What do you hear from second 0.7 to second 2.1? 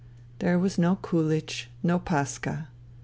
no kulich, no